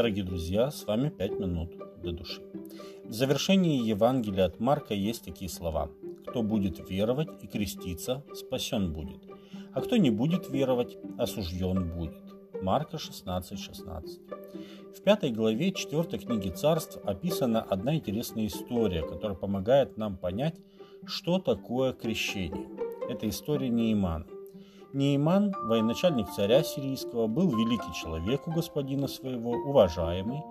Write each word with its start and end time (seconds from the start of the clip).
Дорогие 0.00 0.24
друзья, 0.24 0.70
с 0.70 0.86
вами 0.86 1.10
5 1.10 1.40
минут 1.40 1.72
для 2.00 2.12
души. 2.12 2.40
В 3.04 3.12
завершении 3.12 3.86
Евангелия 3.86 4.46
от 4.46 4.58
Марка 4.58 4.94
есть 4.94 5.26
такие 5.26 5.50
слова. 5.50 5.90
Кто 6.26 6.42
будет 6.42 6.88
веровать 6.88 7.28
и 7.42 7.46
креститься, 7.46 8.24
спасен 8.32 8.94
будет. 8.94 9.20
А 9.74 9.82
кто 9.82 9.98
не 9.98 10.10
будет 10.10 10.48
веровать, 10.48 10.96
осужден 11.18 11.90
будет. 11.90 12.16
Марка 12.62 12.96
16, 12.96 13.60
16. 13.60 14.20
В 14.96 15.02
пятой 15.02 15.32
главе 15.32 15.70
четвертой 15.70 16.18
книги 16.18 16.48
царств 16.48 16.98
описана 17.04 17.60
одна 17.60 17.94
интересная 17.94 18.46
история, 18.46 19.02
которая 19.02 19.36
помогает 19.36 19.98
нам 19.98 20.16
понять, 20.16 20.56
что 21.04 21.38
такое 21.38 21.92
крещение. 21.92 22.70
Это 23.10 23.28
история 23.28 23.68
Неймана. 23.68 24.24
Нейман, 24.92 25.54
военачальник 25.66 26.28
царя 26.30 26.64
сирийского, 26.64 27.28
был 27.28 27.48
великий 27.56 27.92
человек 27.92 28.48
у 28.48 28.50
господина 28.50 29.06
своего, 29.06 29.50
уважаемый, 29.50 30.42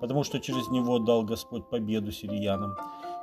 потому 0.00 0.22
что 0.22 0.38
через 0.38 0.68
него 0.68 1.00
дал 1.00 1.24
Господь 1.24 1.68
победу 1.68 2.12
сириянам. 2.12 2.76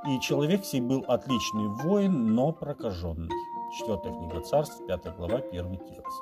И 0.09 0.19
человек 0.19 0.65
сей 0.65 0.81
был 0.81 1.05
отличный 1.07 1.67
воин, 1.67 2.35
но 2.35 2.51
прокаженный. 2.51 3.29
Четвертая 3.77 4.13
книга 4.13 4.41
царств, 4.41 4.85
пятая 4.87 5.13
глава, 5.13 5.39
первый 5.39 5.77
текст. 5.77 6.21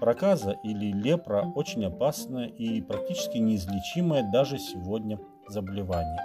Проказа 0.00 0.58
или 0.64 0.90
лепра 0.92 1.52
очень 1.54 1.84
опасное 1.84 2.46
и 2.46 2.80
практически 2.80 3.38
неизлечимое 3.38 4.28
даже 4.32 4.58
сегодня 4.58 5.20
заболевание. 5.46 6.20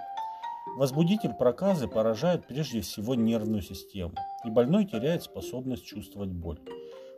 Возбудитель 0.78 1.34
проказы 1.34 1.88
поражает 1.88 2.48
прежде 2.48 2.82
всего 2.82 3.14
нервную 3.14 3.62
систему, 3.62 4.14
и 4.46 4.50
больной 4.50 4.86
теряет 4.86 5.24
способность 5.24 5.86
чувствовать 5.86 6.30
боль. 6.30 6.60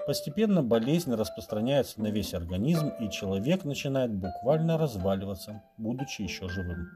Постепенно 0.05 0.63
болезнь 0.63 1.13
распространяется 1.13 2.01
на 2.01 2.07
весь 2.07 2.33
организм, 2.33 2.89
и 2.99 3.09
человек 3.09 3.65
начинает 3.65 4.11
буквально 4.11 4.77
разваливаться, 4.77 5.61
будучи 5.77 6.23
еще 6.23 6.49
живым. 6.49 6.89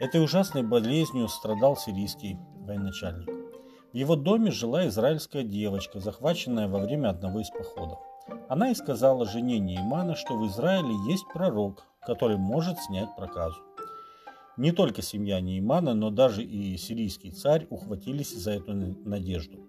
Этой 0.00 0.22
ужасной 0.22 0.64
болезнью 0.64 1.28
страдал 1.28 1.76
сирийский 1.76 2.36
военачальник. 2.58 3.28
В 3.92 3.96
его 3.96 4.16
доме 4.16 4.50
жила 4.50 4.88
израильская 4.88 5.44
девочка, 5.44 6.00
захваченная 6.00 6.66
во 6.66 6.80
время 6.80 7.10
одного 7.10 7.40
из 7.40 7.50
походов. 7.50 8.00
Она 8.48 8.70
и 8.70 8.74
сказала 8.74 9.24
жене 9.24 9.60
Неймана, 9.60 10.16
что 10.16 10.36
в 10.36 10.46
Израиле 10.48 10.94
есть 11.08 11.24
пророк, 11.32 11.84
который 12.04 12.36
может 12.36 12.78
снять 12.80 13.14
проказу. 13.16 13.56
Не 14.56 14.72
только 14.72 15.02
семья 15.02 15.40
Неймана, 15.40 15.94
но 15.94 16.10
даже 16.10 16.42
и 16.42 16.76
сирийский 16.76 17.30
царь 17.30 17.66
ухватились 17.70 18.32
за 18.32 18.52
эту 18.52 18.72
надежду. 18.72 19.64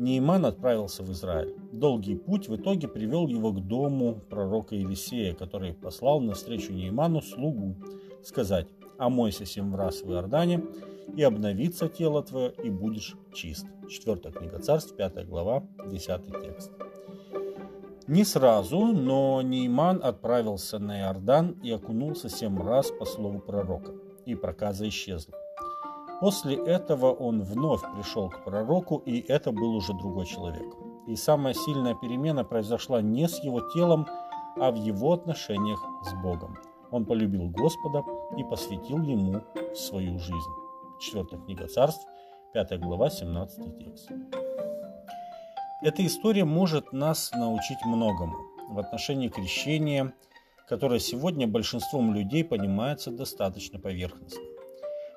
Нейман 0.00 0.46
отправился 0.46 1.02
в 1.02 1.12
Израиль. 1.12 1.54
Долгий 1.72 2.16
путь 2.16 2.48
в 2.48 2.56
итоге 2.56 2.88
привел 2.88 3.28
его 3.28 3.52
к 3.52 3.60
дому 3.60 4.18
пророка 4.30 4.74
Елисея, 4.74 5.34
который 5.34 5.74
послал 5.74 6.20
навстречу 6.20 6.72
Нейману 6.72 7.20
слугу 7.20 7.76
сказать 8.22 8.68
«Омойся 8.96 9.44
семь 9.44 9.76
раз 9.76 10.00
в 10.00 10.10
Иордане, 10.10 10.64
и 11.14 11.22
обновится 11.22 11.86
тело 11.90 12.22
твое, 12.22 12.50
и 12.64 12.70
будешь 12.70 13.14
чист». 13.34 13.66
Четвертая 13.90 14.32
книга 14.32 14.58
царств, 14.58 14.96
пятая 14.96 15.26
глава, 15.26 15.64
десятый 15.90 16.32
текст. 16.40 16.72
Не 18.06 18.24
сразу, 18.24 18.86
но 18.86 19.42
Нейман 19.42 20.00
отправился 20.02 20.78
на 20.78 20.98
Иордан 21.00 21.60
и 21.62 21.70
окунулся 21.72 22.30
семь 22.30 22.58
раз 22.58 22.90
по 22.90 23.04
слову 23.04 23.38
пророка, 23.38 23.92
и 24.24 24.34
проказа 24.34 24.88
исчезла. 24.88 25.39
После 26.20 26.54
этого 26.54 27.12
он 27.12 27.42
вновь 27.42 27.80
пришел 27.94 28.28
к 28.28 28.44
пророку, 28.44 28.98
и 29.06 29.20
это 29.20 29.52
был 29.52 29.74
уже 29.74 29.94
другой 29.94 30.26
человек. 30.26 30.76
И 31.06 31.16
самая 31.16 31.54
сильная 31.54 31.94
перемена 31.94 32.44
произошла 32.44 33.00
не 33.00 33.26
с 33.26 33.42
его 33.42 33.62
телом, 33.72 34.06
а 34.60 34.70
в 34.70 34.74
его 34.74 35.14
отношениях 35.14 35.82
с 36.04 36.12
Богом. 36.22 36.58
Он 36.90 37.06
полюбил 37.06 37.48
Господа 37.48 38.02
и 38.36 38.44
посвятил 38.44 39.00
ему 39.02 39.40
свою 39.74 40.18
жизнь. 40.18 40.52
Четвертая 41.00 41.40
книга 41.40 41.66
царств, 41.68 42.06
5 42.52 42.80
глава, 42.80 43.08
17 43.08 43.78
текст. 43.78 44.10
Эта 45.82 46.04
история 46.04 46.44
может 46.44 46.92
нас 46.92 47.32
научить 47.32 47.82
многому 47.86 48.36
в 48.68 48.78
отношении 48.78 49.28
крещения, 49.28 50.12
которое 50.68 51.00
сегодня 51.00 51.46
большинством 51.46 52.12
людей 52.12 52.44
понимается 52.44 53.10
достаточно 53.10 53.78
поверхностно. 53.78 54.49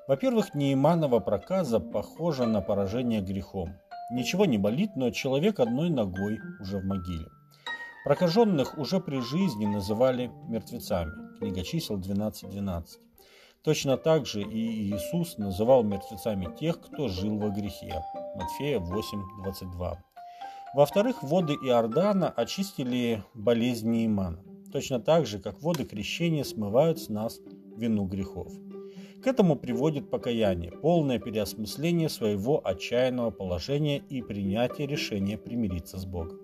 Во-первых, 0.06 0.54
Нейманова 0.54 1.20
проказа 1.20 1.80
похожа 1.80 2.44
на 2.44 2.60
поражение 2.60 3.22
грехом. 3.22 3.74
Ничего 4.10 4.44
не 4.44 4.58
болит, 4.58 4.96
но 4.96 5.10
человек 5.10 5.60
одной 5.60 5.88
ногой 5.88 6.38
уже 6.60 6.78
в 6.78 6.84
могиле. 6.84 7.26
Прокаженных 8.04 8.76
уже 8.76 9.00
при 9.00 9.20
жизни 9.20 9.64
называли 9.64 10.30
мертвецами. 10.46 11.38
Книга 11.38 11.62
чисел 11.62 11.98
12.12. 11.98 12.50
12. 12.50 13.00
Точно 13.62 13.96
так 13.96 14.26
же 14.26 14.42
и 14.42 14.92
Иисус 14.92 15.38
называл 15.38 15.82
мертвецами 15.84 16.54
тех, 16.60 16.82
кто 16.82 17.08
жил 17.08 17.38
во 17.38 17.48
грехе. 17.48 17.94
Матфея 18.36 18.78
8.22. 18.78 19.96
Во-вторых, 20.74 21.22
воды 21.22 21.54
Иордана 21.54 22.28
очистили 22.28 23.24
болезни 23.32 24.00
Неймана. 24.00 24.42
Точно 24.70 25.00
так 25.00 25.24
же, 25.24 25.38
как 25.38 25.62
воды 25.62 25.86
крещения 25.86 26.44
смывают 26.44 26.98
с 26.98 27.08
нас 27.08 27.40
вину 27.78 28.04
грехов. 28.04 28.52
К 29.24 29.26
этому 29.26 29.56
приводит 29.56 30.10
покаяние, 30.10 30.70
полное 30.70 31.18
переосмысление 31.18 32.10
своего 32.10 32.60
отчаянного 32.62 33.30
положения 33.30 33.96
и 34.10 34.20
принятие 34.20 34.86
решения 34.86 35.38
примириться 35.38 35.96
с 35.96 36.04
Богом. 36.04 36.40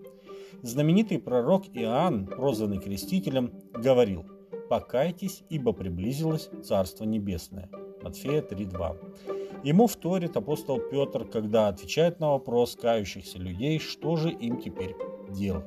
Знаменитый 0.62 1.18
пророк 1.18 1.64
Иоанн, 1.74 2.26
прозванный 2.26 2.78
крестителем, 2.78 3.52
говорил 3.74 4.24
«Покайтесь, 4.70 5.42
ибо 5.50 5.74
приблизилось 5.74 6.48
Царство 6.64 7.04
Небесное». 7.04 7.68
Матфея 8.02 8.40
3.2. 8.40 9.62
Ему 9.62 9.86
вторит 9.86 10.38
апостол 10.38 10.80
Петр, 10.80 11.26
когда 11.26 11.68
отвечает 11.68 12.18
на 12.18 12.30
вопрос 12.30 12.78
кающихся 12.80 13.36
людей, 13.36 13.78
что 13.78 14.16
же 14.16 14.30
им 14.30 14.58
теперь 14.58 14.96
делать. 15.28 15.66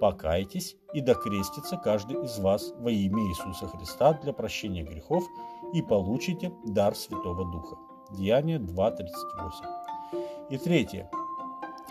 «Покайтесь 0.00 0.76
и 0.92 1.00
докрестится 1.00 1.76
каждый 1.76 2.24
из 2.24 2.40
вас 2.40 2.74
во 2.78 2.90
имя 2.90 3.22
Иисуса 3.28 3.68
Христа 3.68 4.14
для 4.14 4.32
прощения 4.32 4.82
грехов, 4.82 5.22
и 5.72 5.82
получите 5.82 6.52
дар 6.64 6.94
Святого 6.94 7.44
Духа. 7.50 7.76
Деяние 8.10 8.58
2.38. 8.58 10.50
И 10.50 10.58
третье. 10.58 11.10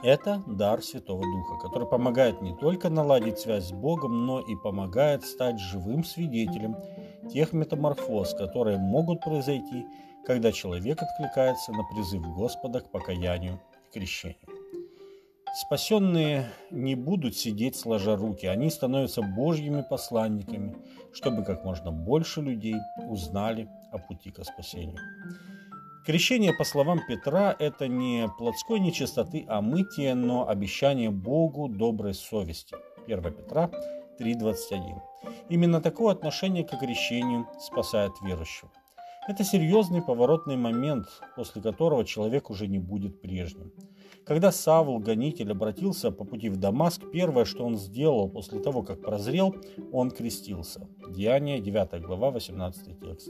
Это 0.04 0.44
дар 0.48 0.82
Святого 0.82 1.22
Духа, 1.22 1.60
который 1.62 1.88
помогает 1.88 2.42
не 2.42 2.56
только 2.56 2.90
наладить 2.90 3.40
связь 3.40 3.70
с 3.70 3.72
Богом, 3.72 4.26
но 4.26 4.40
и 4.40 4.56
помогает 4.56 5.24
стать 5.24 5.60
живым 5.60 6.04
свидетелем 6.04 6.76
тех 7.30 7.54
метаморфоз, 7.54 8.34
которые 8.34 8.78
могут 8.78 9.22
произойти, 9.22 9.86
когда 10.26 10.52
человек 10.52 11.02
откликается 11.02 11.72
на 11.72 11.84
призыв 11.94 12.24
Господа 12.36 12.82
к 12.82 12.92
покаянию 12.92 13.62
и 13.90 13.94
крещению. 13.94 14.61
Спасенные 15.54 16.50
не 16.70 16.96
будут 16.96 17.36
сидеть 17.36 17.76
сложа 17.76 18.16
руки, 18.16 18.46
они 18.46 18.70
становятся 18.70 19.22
Божьими 19.22 19.82
посланниками, 19.82 20.78
чтобы 21.14 21.44
как 21.44 21.66
можно 21.66 21.92
больше 21.92 22.42
людей 22.42 22.76
узнали 23.10 23.68
о 23.92 23.98
пути 23.98 24.32
к 24.32 24.42
спасению. 24.46 24.98
Крещение, 26.06 26.54
по 26.54 26.64
словам 26.64 27.02
Петра, 27.06 27.54
это 27.60 27.88
не 27.90 28.30
плотской 28.38 28.80
нечистоты, 28.80 29.46
а 29.48 29.62
мытие, 29.62 30.16
но 30.16 30.48
обещание 30.48 31.12
Богу 31.12 31.68
доброй 31.68 32.14
совести. 32.14 32.76
1 33.06 33.22
Петра 33.34 33.70
3.21. 34.20 35.00
Именно 35.50 35.82
такое 35.82 36.14
отношение 36.14 36.64
к 36.64 36.80
крещению 36.80 37.46
спасает 37.60 38.14
верующего. 38.24 38.72
Это 39.28 39.44
серьезный 39.44 40.02
поворотный 40.02 40.58
момент, 40.58 41.08
после 41.36 41.62
которого 41.62 42.04
человек 42.04 42.50
уже 42.50 42.68
не 42.68 42.80
будет 42.80 43.22
прежним. 43.22 43.72
Когда 44.26 44.52
Савл, 44.52 44.98
гонитель, 44.98 45.52
обратился 45.52 46.12
по 46.12 46.24
пути 46.24 46.50
в 46.50 46.58
Дамаск, 46.58 47.04
первое, 47.12 47.46
что 47.46 47.64
он 47.64 47.78
сделал 47.78 48.30
после 48.30 48.60
того, 48.60 48.82
как 48.82 49.02
прозрел, 49.02 49.56
он 49.92 50.10
крестился. 50.10 50.88
Деяние 51.08 51.60
9 51.60 52.02
глава, 52.02 52.32
18 52.32 53.00
текст. 53.00 53.30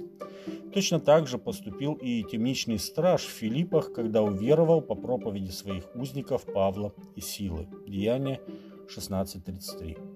Точно 0.73 1.01
так 1.01 1.27
же 1.27 1.37
поступил 1.37 1.93
и 1.95 2.23
темничный 2.23 2.79
страж 2.79 3.23
в 3.23 3.31
Филиппах, 3.31 3.91
когда 3.91 4.21
уверовал 4.21 4.81
по 4.81 4.95
проповеди 4.95 5.51
своих 5.51 5.93
узников 5.93 6.45
Павла 6.45 6.93
и 7.15 7.21
Силы. 7.21 7.67
Деяние 7.85 8.39
16.33. 8.87 10.10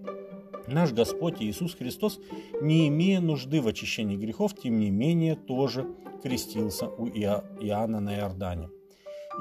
Наш 0.68 0.94
Господь 0.94 1.42
Иисус 1.42 1.76
Христос, 1.76 2.20
не 2.62 2.88
имея 2.88 3.22
нужды 3.22 3.62
в 3.62 3.68
очищении 3.68 4.18
грехов, 4.18 4.56
тем 4.56 4.80
не 4.80 4.90
менее 4.90 5.36
тоже 5.36 5.88
крестился 6.24 6.88
у 6.88 7.08
Иоанна 7.08 8.00
на 8.00 8.18
Иордане. 8.18 8.70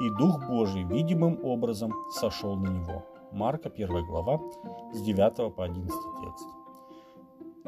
И 0.01 0.09
Дух 0.09 0.47
Божий 0.47 0.83
видимым 0.83 1.43
образом 1.43 1.93
сошел 2.11 2.55
на 2.55 2.67
него. 2.67 3.05
Марка 3.31 3.69
1 3.69 4.05
глава 4.05 4.39
с 4.93 5.01
9 5.01 5.55
по 5.55 5.63
11 5.63 5.91
текст. 6.23 6.45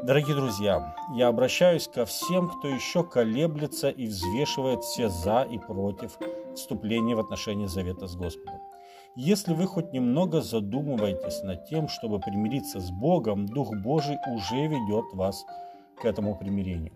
Дорогие 0.03 0.35
друзья, 0.35 0.95
я 1.15 1.27
обращаюсь 1.27 1.87
ко 1.87 2.05
всем, 2.05 2.49
кто 2.49 2.67
еще 2.67 3.03
колеблется 3.03 3.89
и 3.89 4.05
взвешивает 4.05 4.83
все 4.83 5.09
за 5.09 5.41
и 5.41 5.57
против 5.57 6.19
вступления 6.55 7.15
в 7.15 7.19
отношения 7.19 7.67
завета 7.67 8.05
с 8.07 8.15
Господом. 8.15 8.66
Если 9.19 9.55
вы 9.55 9.65
хоть 9.65 9.93
немного 9.93 10.41
задумываетесь 10.41 11.41
над 11.41 11.65
тем, 11.65 11.87
чтобы 11.87 12.19
примириться 12.19 12.79
с 12.79 12.91
Богом, 12.91 13.47
Дух 13.47 13.75
Божий 13.75 14.15
уже 14.27 14.67
ведет 14.67 15.11
вас 15.13 15.43
к 15.99 16.05
этому 16.05 16.37
примирению. 16.37 16.93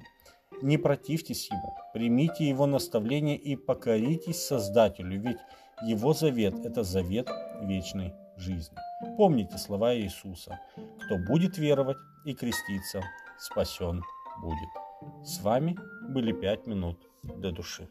Не 0.61 0.77
противьтесь 0.77 1.49
ему, 1.49 1.75
примите 1.95 2.47
его 2.47 2.67
наставление 2.67 3.37
и 3.37 3.55
покоритесь 3.55 4.45
Создателю, 4.45 5.19
ведь 5.19 5.39
его 5.83 6.13
завет– 6.13 6.53
это 6.63 6.83
завет 6.83 7.27
вечной 7.63 8.13
жизни. 8.37 8.77
Помните 9.17 9.57
слова 9.57 9.95
Иисуса. 9.95 10.59
Кто 10.75 11.17
будет 11.17 11.57
веровать 11.57 11.97
и 12.27 12.35
креститься, 12.35 13.01
спасен 13.39 14.03
будет. 14.43 14.69
С 15.25 15.41
вами 15.41 15.75
были 16.07 16.33
пять 16.33 16.67
минут 16.67 16.99
для 17.23 17.49
души. 17.49 17.87